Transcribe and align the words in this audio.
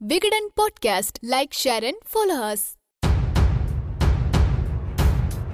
Vikatan 0.00 0.50
podcast. 0.56 1.28
Like 1.30 1.50
share 1.64 1.84
and 1.84 2.02
follow 2.14 2.54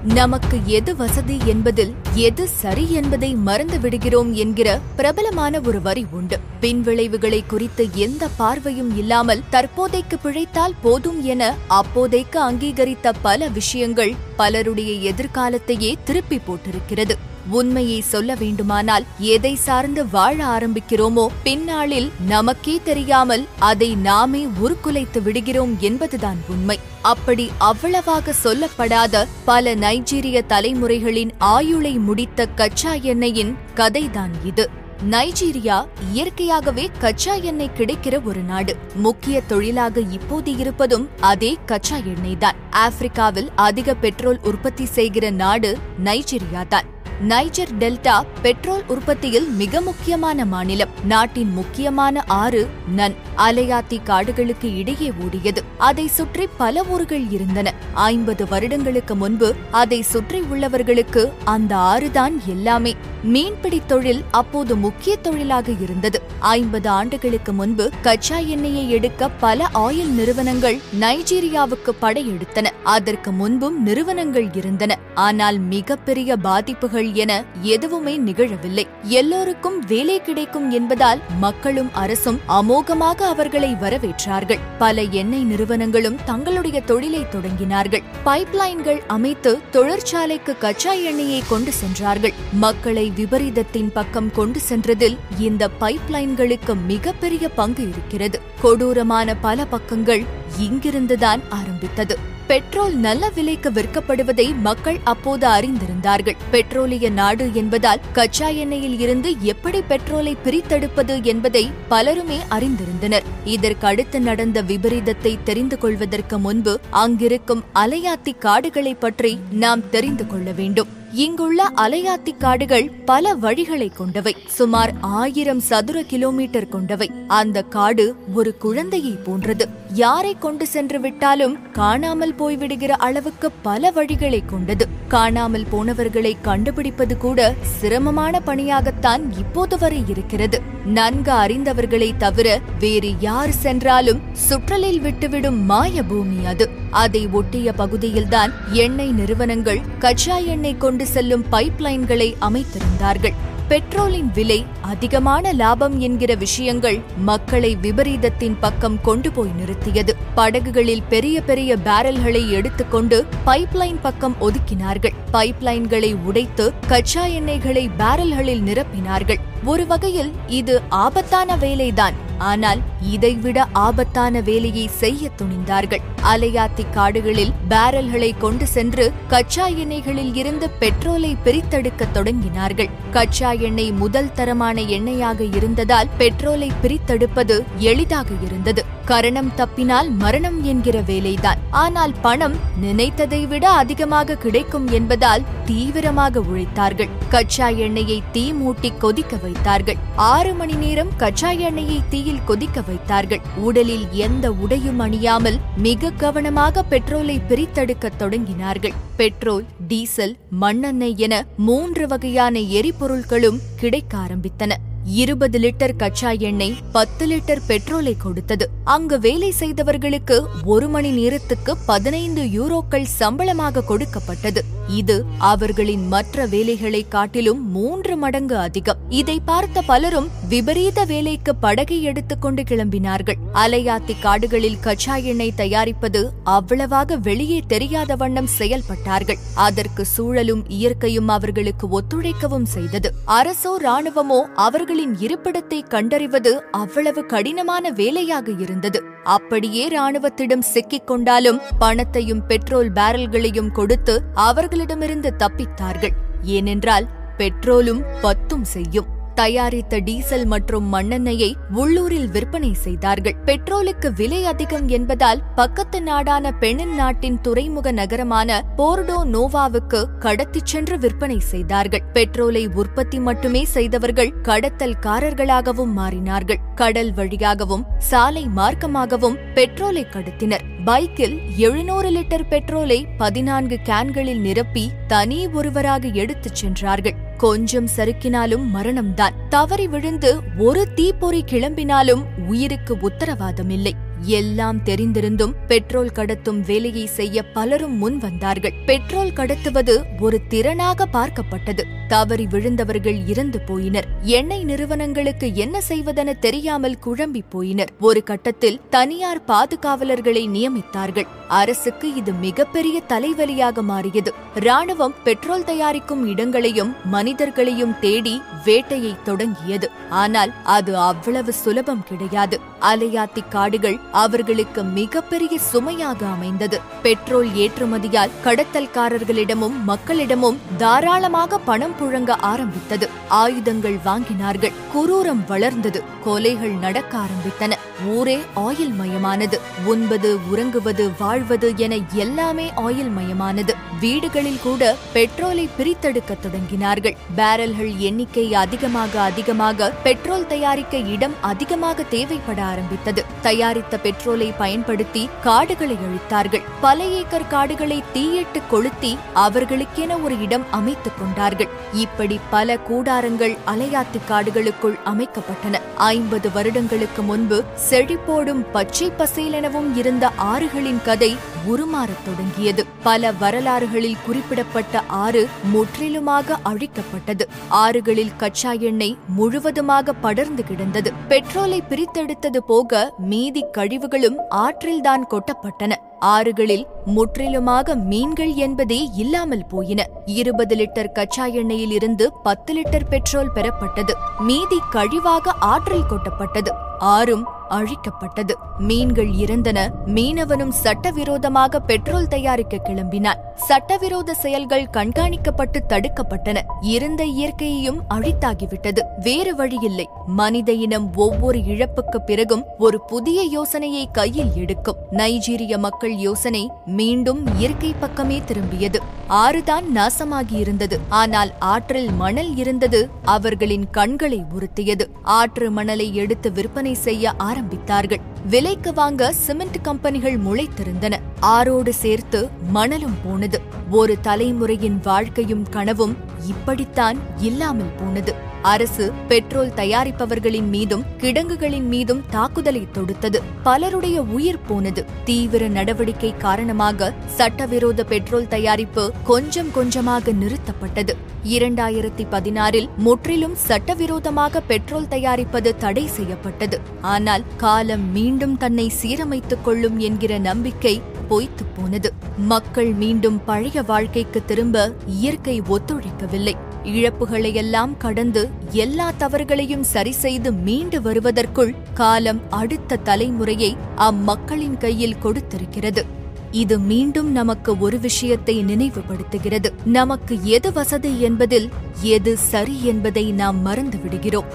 நமக்கு 0.02 0.58
எது 0.66 0.96
வசதி 0.96 1.38
என்பதில் 1.44 1.94
எது 2.14 2.48
சரி 2.48 2.92
என்பதை 2.92 3.34
மறந்து 3.34 3.80
விடுகிறோம் 3.80 4.34
என்கிற 4.34 4.80
பிரபலமான 4.96 5.60
ஒரு 5.66 5.82
வரி 5.82 6.06
உண்டு. 6.10 6.38
பின்விளைவுகளை 6.60 7.46
குறித்து 7.46 7.88
எந்த 7.94 8.28
பார்வையும் 8.28 8.98
இல்லாமல் 8.98 9.42
தற்போதைக்கு 9.50 10.18
பிழைத்தால் 10.18 10.74
போதும் 10.82 11.24
என 11.24 11.54
அப்போதைக்கு 11.68 12.50
அங்கீகரித்த 12.50 13.12
பல 13.22 13.48
விஷயங்கள் 13.48 14.14
பலருடைய 14.36 15.12
எதிர்காலத்தையே 15.12 15.94
திருப்பி 16.04 16.38
போட்டிருக்கிறது. 16.38 17.12
உண்மையை 17.50 18.00
சொல்ல 18.00 18.34
வேண்டுமானால் 18.34 19.04
எதை 19.18 19.54
சார்ந்து 19.54 20.08
வாழ 20.08 20.44
ஆரம்பிக்கிறோமோ 20.44 21.26
பின்னாளில் 21.42 22.10
நமக்கே 22.26 22.80
தெரியாமல் 22.84 23.46
அதை 23.58 23.94
நாமே 23.94 24.46
உருக்குலைத்து 24.58 25.22
விடுகிறோம் 25.22 25.76
என்பதுதான் 25.80 26.38
உண்மை. 26.48 26.78
அப்படி 27.02 27.50
அவ்வளவாக 27.58 28.32
சொல்லப்படாத 28.44 29.24
பல 29.44 29.74
நைஜீரிய 29.74 30.42
தலைமுறைகளின் 30.48 31.30
ஆயுளை 31.38 31.92
முடித்த 31.92 32.46
கச்சா 32.46 32.94
எண்ணெயின் 32.94 33.54
கதைதான் 33.76 34.30
இது. 34.44 34.68
நைஜீரியா 35.10 35.84
இயற்கையாகவே 36.12 36.88
கச்சா 36.98 37.34
எண்ணெய் 37.34 37.76
கிடைக்கிற 37.78 38.22
ஒரு 38.24 38.40
நாடு. 38.40 38.76
முக்கிய 38.94 39.40
தொழிலாக 39.40 40.00
இப்போது 40.00 40.56
இருப்பதும் 40.56 41.08
அதே 41.20 41.58
கச்சா 41.66 41.96
எண்ணெய் 41.96 42.38
தான் 42.38 42.56
ஆப்பிரிக்காவில் 42.70 43.50
அதிக 43.54 43.94
பெட்ரோல் 43.94 44.40
உற்பத்தி 44.42 44.84
செய்கிற 44.84 45.30
நாடு 45.30 45.78
நைஜீரியா 46.04 46.68
தான் 46.68 46.93
நைஜர் 47.22 47.72
டெல்டா 47.78 48.22
பெட்ரோல் 48.42 48.82
உற்பத்தியில் 48.86 49.48
மிக 49.48 49.80
முக்கியமான 49.80 50.44
மாநிலம். 50.44 50.88
நாட்டின் 51.04 51.52
முக்கியமான 51.52 52.24
ஆறு 52.26 52.68
நன். 52.94 53.14
அலையாத்தி 53.36 54.02
காடுகளுக்கு 54.02 54.76
இடையே 54.76 55.12
ஓடியது. 55.24 55.58
அதை 55.78 56.06
சுற்றி 56.06 56.48
பல 56.56 56.84
ஊர்கள் 56.84 57.30
இருந்தன. 57.30 57.74
ஐம்பது 57.94 58.48
வருடங்களுக்கு 58.48 59.16
முன்பு 59.16 59.54
அதை 59.70 60.02
சுற்றி 60.02 60.40
உள்ளவர்களுக்கு 60.40 61.32
அந்த 61.44 61.76
ஆறுதான் 61.76 62.44
எல்லாமே. 62.46 62.96
மீன்பிடி 63.22 63.82
தொழில் 63.86 64.24
அப்போது 64.30 64.76
முக்கிய 64.76 65.16
தொழிலாக 65.16 65.72
இருந்தது. 65.80 66.22
ஐம்பது 66.38 66.88
ஆண்டுகளுக்கு 66.88 67.52
முன்பு 67.52 67.90
கச்சா 68.02 68.38
எண்ணெயை 68.38 68.90
எடுக்க 68.90 69.28
பல 69.28 69.68
ஆயில் 69.74 70.08
நிறுவனங்கள் 70.08 70.80
நைஜீரியாவுக்கு 71.00 71.92
படையெடுத்தன. 72.02 72.66
அதற்கு 72.82 73.32
முன்பும் 73.32 73.82
நிறுவனங்கள் 73.82 74.48
இருந்தன. 74.54 74.98
ஆனால் 75.14 75.58
மிகப்பெரிய 75.58 76.36
பாதிப்புகள் 76.36 77.03
என 77.12 77.44
எதுவுமே 77.62 78.18
நிகழவில்லை. 78.18 78.86
எல்லோருக்கும் 79.02 79.78
வேலை 79.86 80.22
கிடைக்கும் 80.22 80.70
என்பதால் 80.70 81.20
மக்களும் 81.38 81.94
அரசும் 81.94 82.40
அமோகமாக 82.48 83.26
அவர்களை 83.26 83.72
வரவேற்றார்கள். 83.72 84.58
பல 84.78 85.02
எண்ணெய் 85.02 85.44
நிறுவனங்களும் 85.44 86.18
தங்களுடைய 86.24 86.80
தொழிலை 86.80 87.26
தொடங்கினார்கள். 87.32 88.02
பைப்லைன்கள் 88.24 89.00
அமைத்து 89.06 89.60
தொழிற்சாலைக்கு 89.72 90.58
கச்சா 90.58 90.92
எண்ணெயை 90.92 91.42
கொண்டு 91.48 91.72
சென்றார்கள். 91.72 92.32
மக்களை 92.52 93.12
விபரீதத்தின் 93.16 93.92
பக்கம் 93.92 94.30
கொண்டு 94.30 94.60
சென்றதில் 94.68 95.18
இந்த 95.38 95.70
பைப்லைன்களுக்கு 95.80 96.76
மிகப்பெரிய 96.86 97.48
பங்கு 97.48 97.88
இருக்கிறது. 97.88 98.40
கொடூரமான 98.60 99.36
பல 99.36 99.64
பக்கங்கள் 99.64 100.24
இங்கிருந்துதான் 100.62 101.40
ஆரம்பித்தது. 101.48 102.32
பெட்ரோல் 102.46 102.94
நல்ல 102.94 103.30
விலைக்கு 103.34 103.70
விற்கப்படுவதை 103.70 104.60
மக்கள் 104.60 104.98
அப்போது 105.04 105.46
அறிந்திருந்தார்கள். 105.46 106.36
பெட்ரோலிய 106.52 107.10
நாடு 107.10 107.50
என்பதால் 107.52 108.00
கச்சா 108.12 108.48
எண்ணெயில் 108.48 108.98
இருந்து 109.00 109.34
எப்படி 109.40 109.80
பெட்ரோலை 109.88 110.36
பிரித்தெடுப்பது 110.44 111.22
என்பதை 111.22 111.70
பலருமே 111.90 112.38
அறிந்திருந்தனர். 112.50 113.22
இதற்கு 113.44 113.86
அடுத்து 113.86 114.20
நடந்த 114.20 114.62
விபரீதத்தை 114.62 115.38
தெரிந்து 115.44 115.78
கொள்வதற்கு 115.78 116.38
முன்பு 116.38 116.80
அங்கிருக்கும் 116.90 117.64
அலையாத்தி 117.74 118.34
காடுகளை 118.38 118.94
பற்றி 118.94 119.38
நாம் 119.50 119.90
தெரிந்து 119.90 120.26
கொள்ள 120.26 120.50
வேண்டும். 120.52 121.02
இங்குள்ள 121.14 121.70
அலையாத்தி 121.76 122.36
காடுகள் 122.38 122.90
பல 122.90 123.34
வழிகளை 123.34 123.88
கொண்டவை. 123.92 124.36
சுமார் 124.46 124.92
ஆயிரம் 125.00 125.60
சதுர 125.60 126.02
கிலோமீட்டர் 126.02 126.68
கொண்டவை. 126.68 127.10
அந்த 127.26 127.62
காடு 127.62 128.16
ஒரு 128.34 128.56
குழந்தையை 128.56 129.12
போன்றது. 129.12 129.68
யாரை 129.88 130.36
கொண்டு 130.38 130.66
சென்று 130.66 131.00
விட்டாலும் 131.00 131.72
காணாமல் 131.72 132.34
போய்விடுகிற 132.34 132.88
அளவுக்கு 132.88 133.50
பல 133.50 133.90
வழிகளை 133.90 134.42
கொண்டது. 134.46 134.88
காணாமல் 135.08 135.66
போனவர்களை 135.72 136.36
கண்டுபிடிப்பது 136.42 137.16
கூட 137.16 137.54
சிரமமான 137.62 138.40
பணியாகத்தான் 138.46 139.38
இப்போது 139.38 139.78
வரை 139.78 140.04
இருக்கிறது. 140.08 140.73
நன்கு 140.84 141.32
அறிந்தவர்களை 141.32 142.16
தவிர 142.16 142.60
வேறு 142.78 143.14
யார் 143.20 143.50
சென்றாலும் 143.50 144.20
சுற்றலில் 144.48 145.00
விட்டுவிடும் 145.00 145.62
மாய 145.62 146.02
பூமி 146.02 146.46
அது. 146.46 146.70
அதை 146.90 147.26
ஒட்டிய 147.26 147.72
பகுதியில்தான் 147.72 148.52
எண்ணெய் 148.70 149.12
நிறுவனங்கள் 149.12 149.80
கச்சா 149.98 150.36
எண்ணெய் 150.36 150.78
கொண்டு 150.78 151.06
செல்லும் 151.06 151.44
பைப்லைன்களை 151.52 152.34
அமைத்திருந்தார்கள். 152.40 153.34
பெட்ரோலின் 153.68 154.30
விலை 154.34 154.66
அதிகமான 154.80 155.52
லாபம் 155.52 155.98
என்கிற 155.98 156.34
விஷயங்கள் 156.34 157.00
மக்களை 157.16 157.76
விபரீதத்தின் 157.76 158.56
பக்கம் 158.60 159.00
கொண்டு 159.00 159.32
போய் 159.32 159.50
நிறுத்தியது. 159.60 160.10
படகுகளில் 160.34 161.02
பெரிய 161.08 161.42
பெரிய 161.42 161.76
பேரல்களை 161.76 162.48
எடுத்துக்கொண்டு 162.48 163.26
பைப்லைன் 163.46 163.96
பக்கம் 164.02 164.36
ஒதுக்கினார்கள். 164.40 165.12
பைப்லைன்களை 165.32 166.16
உடைத்து 166.24 166.72
கச்சா 166.86 167.24
எண்ணெய்களை 167.26 167.88
பேரல்களில் 167.98 168.62
நிரப்பினார்கள். 168.62 169.38
ஒரு 169.64 169.86
வகையில் 169.86 170.32
இது 170.46 170.82
ஆபத்தான 170.88 171.56
வேலைதான். 171.56 172.14
ஆனால் 172.44 172.80
இதைவிட 173.12 173.58
ஆபத்தான 173.72 174.40
வேலையை 174.40 174.86
செய்ய 175.02 175.30
துணிந்தார்கள். 175.38 176.02
அலையாத்தி 176.32 176.84
காடுகளில் 176.92 177.52
பேரல்களை 177.68 178.30
கொண்டு 178.38 178.66
சென்று 178.66 179.06
கச்சா 179.28 179.66
எண்ணெய்களில் 179.82 180.34
இருந்து 180.34 180.68
பெட்ரோலை 180.80 181.32
பிரித்தெடுக்க 181.44 182.08
தொடங்கினார்கள். 182.12 182.90
கச்சா 183.10 183.52
எண்ணெய் 183.68 183.92
முதல் 184.02 184.32
தரமான 184.32 184.80
எண்ணெயாக 184.98 185.40
இருந்ததால் 185.56 186.12
பெட்ரோலை 186.18 186.70
பிரித்தெடுப்பது 186.82 187.58
எளிதாக 187.78 188.28
இருந்தது. 188.46 188.84
கரணம் 189.04 189.50
தப்பினால் 189.56 190.10
மரணம் 190.10 190.64
என்கிற 190.64 191.00
வேலைதான். 191.00 191.58
ஆனால் 191.70 192.14
பணம் 192.20 192.54
நினைத்ததை 192.82 193.48
விட 193.48 193.70
அதிகமாக 193.70 194.36
கிடைக்கும் 194.36 194.86
என்பதால் 194.88 195.44
தீவிரமாக 195.64 196.40
உழைத்தார்கள். 196.40 197.08
கச்சா 197.28 197.68
எண்ணெயை 197.68 198.22
தீ 198.32 198.52
மூட்டி 198.52 198.90
கொதிக்க 198.98 199.36
வைத்தார்கள். 199.36 199.96
ஆறு 200.16 200.54
மணி 200.54 200.74
நேரம் 200.74 201.12
கச்சா 201.16 201.50
எண்ணெயை 201.50 202.00
தீயில் 202.08 202.44
கொதிக்க 202.44 202.80
வைத்தார்கள். 202.80 203.40
உடலில் 203.56 204.06
எந்த 204.12 204.52
உடையும் 204.52 205.00
அணியாமல் 205.00 205.60
மிக 205.76 206.10
கவனமாக 206.10 206.84
பெட்ரோலை 206.90 207.38
பிரித்தெடுக்க 207.48 208.10
தொடங்கினார்கள். 208.18 208.92
பெட்ரோல் 209.16 209.64
டீசல் 209.88 210.36
மண்ணெண்ணெய் 210.60 211.16
என 211.16 211.44
மூன்று 211.56 212.06
வகையான 212.06 212.58
எரிபொருள்களும் 212.58 213.62
கிடைக்க 213.76 214.18
ஆரம்பித்தன. 214.18 214.72
இருபது 215.06 215.58
லிட்டர் 215.58 215.96
கச்சா 215.96 216.30
எண்ணெய் 216.30 216.76
பத்து 216.92 217.26
லிட்டர் 217.26 217.60
பெட்ரோலை 217.68 218.16
கொடுத்தது. 218.16 218.68
அங்கு 218.84 219.18
வேலை 219.18 219.50
செய்தவர்களுக்கு 219.50 220.46
ஒரு 220.64 220.88
மணி 220.88 221.10
நேரத்துக்கு 221.10 221.76
பதினைந்து 221.86 222.42
யூரோக்கள் 222.42 223.06
சம்பளமாக 223.18 223.80
கொடுக்கப்பட்டது. 223.80 224.64
இது 224.88 225.24
அவர்களின் 225.38 226.08
மற்ற 226.08 226.46
வேலைகளை 226.46 227.08
காட்டிலும் 227.08 227.70
மூன்று 227.70 228.16
மடங்கு 228.16 228.56
அதிகம். 228.56 228.96
இதை 229.08 229.40
பார்த்த 229.44 229.82
பலரும் 229.82 230.28
விபரீத 230.48 231.04
வேலைக்கு 231.04 231.54
படகை 231.54 232.02
எடுத்துக்கொண்டு 232.02 232.62
கிளம்பினார்கள். 232.62 233.36
அலையாத்தி 233.54 234.14
காடுகளில் 234.20 234.80
கச்சா 234.80 235.16
எண்ணெய் 235.16 235.54
தயாரிப்பது 235.54 236.32
அவ்வளவாக 236.44 237.16
வெளியே 237.16 237.62
தெரியாத 237.66 238.16
வண்ணம் 238.16 238.48
செயல்பட்டார்கள். 238.58 239.38
அதற்கு 239.54 240.04
சூழலும் 240.04 240.64
இயற்கையும் 240.68 241.28
அவர்களுக்கு 241.28 241.88
ஒத்துழைக்கவும் 241.88 242.66
செய்தது. 242.66 243.14
அரசோ 243.26 243.76
ராணுவமோ 243.76 244.46
அவர்களின் 244.54 245.16
இருப்பிடத்தை 245.16 245.88
கண்டறிவது 245.88 246.62
அவ்வளவு 246.70 247.26
கடினமான 247.26 247.90
வேலையாக 247.90 248.50
இருந்தது. 248.58 249.13
அப்படியே 249.24 249.88
ராணுவத்திடம் 249.88 250.60
சிக்கிக் 250.60 251.06
கொண்டாலும் 251.06 251.60
பணத்தையும் 251.78 252.46
பெட்ரோல் 252.46 252.92
பேரல்களையும் 252.92 253.72
கொடுத்து 253.72 254.22
அவர்களிடமிருந்து 254.34 255.34
தப்பித்தார்கள். 255.38 256.12
ஏனென்றால் 256.42 257.08
பெட்ரோலும் 257.38 258.04
பத்தும் 258.20 258.64
செய்யும். 258.64 259.13
தயாரித்த 259.34 259.98
டீசல் 259.98 260.44
மற்றும் 260.44 260.94
மண்ணெண்ணெயை 260.94 261.54
உள்ளூரில் 261.70 262.28
விற்பனை 262.28 262.72
செய்தார்கள். 262.72 263.34
பெட்ரோலுக்கு 263.44 264.12
விலை 264.16 264.44
அதிகம் 264.44 264.88
என்பதால் 264.88 265.42
பக்கத்து 265.54 266.02
நாடான 266.02 266.52
பெனின் 266.60 266.94
நாட்டின் 266.94 267.40
துறைமுக 267.40 267.92
நகரமான 267.92 268.62
போர்டோ 268.76 269.18
நோவாவுக்கு 269.24 270.04
கடத்திச் 270.18 270.66
சென்று 270.66 270.98
விற்பனை 270.98 271.38
செய்தார்கள். 271.38 272.02
பெட்ரோலை 272.12 272.74
உற்பத்தி 272.74 273.18
மட்டுமே 273.18 273.64
செய்தவர்கள் 273.64 274.34
கடத்தல்காரர்களாகவும் 274.42 275.92
மாறினார்கள். 275.96 276.58
கடல் 276.74 277.12
வழியாகவும் 277.12 277.86
சாலை 277.98 278.46
மார்க்கமாகவும் 278.56 279.38
பெட்ரோலை 279.54 280.04
கடத்தினர். 280.06 280.62
பைக்கில் 280.84 281.40
எழுநூறு 281.56 282.10
லிட்டர் 282.10 282.48
பெட்ரோலை 282.50 283.06
பதினான்கு 283.18 283.78
கேன்களில் 283.84 284.40
நிரப்பி 284.40 284.90
தனி 285.06 285.46
ஒருவராக 285.46 286.08
எடுத்துச் 286.08 286.54
சென்றார்கள். 286.54 287.23
கொஞ்சம் 287.38 287.88
சறுக்கினாலும் 287.96 288.62
மரணம்தான். 288.74 289.34
தவறி 289.48 289.88
விழுந்து 289.88 290.40
ஒரு 290.58 290.94
தீப்பொறி 290.94 291.44
கிளம்பினாலும் 291.50 292.22
உயிருக்கு 292.46 292.96
உத்தரவாதமில்லை. 293.00 293.92
எல்லாம் 294.20 294.78
தெரிந்திருந்தும் 294.84 295.54
பெட்ரோல் 295.66 296.10
கடத்தும் 296.14 296.60
வேலையை 296.66 297.06
செய்ய 297.06 297.42
பலரும் 297.42 297.98
முன் 297.98 298.18
வந்தார்கள் 298.18 298.72
பெட்ரோல் 298.86 299.32
கடத்துவது 299.32 300.02
ஒரு 300.20 300.40
திறனாக 300.50 301.04
பார்க்கப்பட்டது. 301.12 301.82
தவறி 302.08 302.46
விழுந்தவர்கள் 302.50 303.26
இறந்து 303.26 303.60
போயினர். 303.66 304.04
எண்ணெய் 304.22 304.64
நிறுவனங்களுக்கு 304.64 305.54
என்ன 305.54 305.80
செய்வதென 305.88 306.38
தெரியாமல் 306.38 306.98
குழம்பி 307.06 307.40
போயினர். 307.54 307.88
ஒரு 308.00 308.22
கட்டத்தில் 308.22 308.80
தனியார் 308.90 309.40
பாதுகாவலர்களை 309.48 310.48
நியமித்தார்கள். 310.48 311.26
அரசுக்கு 311.48 312.14
இது 312.14 312.32
மிகப்பெரிய 312.32 313.02
தலைவலியாக 313.08 313.82
மாறியது. 313.82 314.32
ராணுவம் 314.54 315.14
பெட்ரோல் 315.24 315.64
தயாரிக்கும் 315.64 316.26
இடங்களையும் 316.26 316.94
மனிதர்களையும் 317.04 317.94
தேடி 318.00 318.42
வேட்டையை 318.64 319.16
தொடங்கியது. 319.24 319.90
ஆனால் 320.10 320.52
அது 320.64 320.98
அவ்வளவு 320.98 321.52
சுலபம் 321.52 322.04
கிடையாது. 322.04 322.60
அலையாத்தி 322.80 323.42
காடுகள் 323.48 323.98
அவர்களுக்கு 324.12 324.82
மிகப்பெரிய 324.82 325.58
சுமையாக 325.58 326.26
அமைந்தது. 326.26 326.80
பெட்ரோல் 327.02 327.48
ஏற்றுமதியால் 327.54 328.30
கடத்தல்காரர்களிடமும் 328.44 329.76
மக்களிடமும் 329.86 330.58
தாராளமாக 330.76 331.58
பணம் 331.58 331.93
புழங்க 332.00 332.30
ஆரம்பித்தது. 332.30 333.08
ஆயுதங்கள் 333.28 333.98
வாங்கினார்கள். 334.04 334.72
குரூரம் 334.94 335.44
வளர்ந்தது. 335.48 336.02
கொலைகள் 336.26 336.78
நடக்க 336.78 337.18
ஆரம்பித்தன. 337.18 337.72
ஊரே 338.06 338.40
ஆயில் 338.56 338.94
மயமானது 338.98 339.60
உண்பது 339.84 340.50
உறங்குவது 340.50 341.10
வாழ்வது 341.18 341.72
என 341.76 341.98
எல்லாமே 342.12 342.72
ஆயில் 342.76 343.12
மயமானது 343.12 343.83
வீடுகளில் 344.00 344.60
கூட 344.62 344.96
பெட்ரோலை 345.14 345.68
பிரித்தெடுக்க 345.78 346.36
தொடங்கினார்கள். 346.36 347.16
பேரல்கள் 347.34 347.96
எண்ணிக்கை 347.96 348.54
அதிகமாக 348.54 349.20
அதிகமாக 349.20 349.92
பெட்ரோல் 350.02 350.46
தயாரிக்க 350.46 350.96
இடம் 350.96 351.34
அதிகமாக 351.40 352.02
தேவைப்பட 352.02 352.62
ஆரம்பித்தது. 352.62 353.24
தயாரித்த 353.42 353.98
பெட்ரோலை 354.02 354.52
பயன்படுத்தி 354.58 355.28
காடுகளை 355.42 355.96
அழித்தார்கள். 355.96 356.62
பல 356.80 357.04
ஏக்கர் 357.04 357.46
காடுகளை 357.46 358.02
தீயிட்டு 358.12 358.60
கொளுத்தி 358.70 359.18
அவர்களுக்கென 359.34 360.22
ஒரு 360.22 360.40
இடம் 360.40 360.66
அமைத்துக் 360.70 361.18
கொண்டார்கள். 361.18 361.68
இப்படி 361.92 362.40
பல 362.50 362.74
கூடாரங்கள் 362.74 363.58
அலையாத்து 363.66 364.20
காடுகளுக்குள் 364.28 364.98
அமைக்கப்பட்டன. 365.04 365.80
ஐம்பது 365.96 366.52
வருடங்களுக்கு 366.52 367.22
முன்பு 367.22 367.64
செழிப்போடும் 367.76 368.70
பச்சை 368.70 369.12
பசேலெனவும் 369.18 369.96
இருந்த 369.96 370.30
ஆறுகளின் 370.38 371.02
கதை 371.02 371.36
உருமாறத் 371.66 372.24
தொடங்கியது. 372.24 372.86
பல 373.02 373.32
வரலாறு 373.32 373.83
ஆறுகளில் 373.84 374.16
குறிப்பிடப்பட்ட 374.26 375.00
ஆறு 375.08 375.48
முற்றிலுமாக 375.72 376.58
அழிக்கப்பட்டது. 376.64 377.42
ஆறுகளில் 377.70 378.36
கச்சா 378.36 378.72
எண்ணெய் 378.72 379.16
முழுவதுமாக 379.26 380.12
படர்ந்து 380.12 380.64
கிடந்தது. 380.64 381.12
பெட்ரோலை 381.28 381.80
பிரித்தெடுத்தது 381.90 382.56
போக 382.66 383.14
மீதி 383.18 383.64
கழிவுகளும் 383.76 384.36
ஆற்றில்தான் 384.50 385.22
கொட்டப்பட்டன. 385.30 385.92
ஆறுகளில் 386.20 386.86
முற்றிலுமாக 387.04 387.94
மீன்கள் 387.94 388.54
என்பதே 388.54 389.10
இல்லாமல் 389.14 389.66
போயின. 389.66 390.08
இருபது 390.26 390.76
லிட்டர் 390.76 391.12
கச்சா 391.12 391.46
எண்ணெயில் 391.46 391.90
இருந்து 391.90 392.32
பத்து 392.32 392.80
லிட்டர் 392.80 393.08
பெட்ரோல் 393.08 393.52
பெறப்பட்டது. 393.54 394.14
மீதி 394.38 394.76
கழிவாக 394.90 395.50
ஆற்றில் 395.58 396.04
கொட்டப்பட்டது. 396.10 396.68
ஆறும் 396.98 397.46
அழிக்கப்பட்டது. 397.70 398.52
மீன்கள் 398.78 399.26
இறந்தன. 399.26 399.88
மீனவனும் 400.06 400.68
சட்டவிரோதமாக 400.68 401.80
பெட்ரோல் 401.80 402.28
தயாரிக்க 402.28 402.76
கிளம்பினான். 402.76 403.38
சட்டவிரோத 403.56 404.34
செயல்கள் 404.34 404.88
கண்காணிக்கப்பட்டு 404.92 405.80
தடுக்கப்பட்டன. 405.88 406.58
இருந்த 406.80 407.24
இயற்கையையும் 407.24 408.00
அழித்தாகிவிட்டது. 408.10 408.98
வேறு 409.20 409.54
வழியில்லை. 409.54 410.08
மனித 410.26 410.72
இனம் 410.72 411.10
ஒவ்வொரு 411.14 411.58
இழப்புக்கு 411.58 412.16
பிறகும் 412.26 412.64
ஒரு 412.78 413.00
புதிய 413.00 413.42
யோசனையை 413.42 414.08
கையில் 414.12 414.50
எடுக்கும். 414.54 414.96
நைஜீரிய 415.10 415.78
மக்கள் 415.78 416.03
யோசனை 416.10 416.70
மீண்டும் 416.86 417.56
இயற்கை 417.56 417.94
பக்கமே 418.00 418.42
திரும்பியது. 418.46 418.96
ஆறுதான் 419.26 419.84
நாசமாகியிருந்தது. 419.94 420.98
ஆனால் 421.08 421.52
ஆற்றில் 421.58 422.10
மணல் 422.10 422.56
இருந்தது 422.56 423.08
அவர்களின் 423.24 423.90
கண்களை 423.90 424.44
உறுத்தியது. 424.52 425.08
ஆற்று 425.22 425.70
மணலை 425.70 426.14
எடுத்து 426.14 426.52
விற்பனை 426.52 426.94
செய்ய 426.94 427.34
ஆரம்பித்தார்கள். 427.38 428.20
விலைக்கு 428.50 428.92
வாங்க 428.92 429.32
சிமெண்ட் 429.32 429.80
கம்பெனிகள் 429.82 430.38
முளைத்திருந்தன. 430.38 431.14
ஆரோடு 431.40 431.94
சேர்த்து 431.94 432.48
மணலும் 432.70 433.18
போனது. 433.24 433.60
ஒரு 433.90 434.16
தலைமுறையின் 434.22 435.00
வாழ்க்கையும் 435.02 435.66
கனவும் 435.70 436.16
இப்படித்தான் 436.46 437.16
இல்லாமல் 437.38 437.94
போனது. 437.96 438.34
அரசு 438.64 439.12
பெட்ரோல் 439.28 439.72
தயாரிப்பவர்களின் 439.76 440.68
மீதும் 440.68 441.04
கிடங்குகளின் 441.18 441.88
மீதும் 441.88 442.22
தாக்குதலை 442.30 442.86
தொடுத்தது. 442.94 443.40
பலருடைய 443.62 444.22
உயிர் 444.22 444.60
போனது. 444.66 445.04
தீவிர 445.24 445.68
நடவடிக்கை 445.68 446.36
காரணமாக 446.36 447.12
சட்டவிரோத 447.26 448.04
பெட்ரோல் 448.04 448.48
தயாரிப்பு 448.48 449.12
கொஞ்சம் 449.24 449.70
கொஞ்சமாக 449.72 450.30
நிறுத்தப்பட்டது. 450.30 451.14
இரண்டாயிரத்தி 451.44 452.26
பதினாறில் 452.30 452.88
முற்றிலும் 452.96 453.54
சட்டவிரோதமாக 453.54 454.60
பெட்ரோல் 454.60 455.08
தயாரிப்பது 455.08 455.76
தடை 455.76 456.06
செய்யப்பட்டது. 456.06 456.80
ஆனால் 457.00 457.44
காலம் 457.56 458.12
மீண்டும் 458.12 458.56
தன்னை 458.56 458.92
சீரமைத்துக் 459.02 459.62
கொள்ளும் 459.62 459.98
என்கிற 459.98 460.38
நம்பிக்கை 460.38 461.02
பொய்த்து 461.28 461.64
போனது. 461.64 462.12
மக்கள் 462.36 462.92
மீண்டும் 462.92 463.40
பழைய 463.44 463.82
வாழ்க்கைக்கு 463.82 464.44
திரும்ப 464.44 464.92
இயற்கை 465.06 465.62
ஒத்துழைக்கவில்லை. 465.68 466.54
இழப்புகளையெல்லாம் 466.84 467.96
கடந்து 467.96 468.50
எல்லா 468.70 469.12
தவறுகளையும் 469.18 469.84
சரிசெய்து 469.92 470.52
மீண்டு 470.52 471.02
வருவதற்குள் 471.02 471.74
காலம் 471.94 472.40
அடுத்த 472.50 472.98
தலைமுறையை 473.04 473.76
அம்மக்களின் 473.96 474.76
கையில் 474.76 475.18
கொடுத்திருக்கிறது. 475.18 476.04
இது 476.50 476.78
மீண்டும் 476.78 477.32
நமக்கு 477.32 477.78
ஒரு 477.78 477.98
விஷயத்தை 477.98 478.64
நினைவுபடுத்துகிறது. 478.64 479.70
நமக்கு 479.84 480.38
எது 480.42 480.72
வசதி 480.72 481.20
என்பதில் 481.20 481.68
எது 482.00 482.36
சரி 482.36 482.84
என்பதை 482.84 483.32
நாம் 483.32 483.66
மறந்துவிடுகிறோம். 483.66 484.50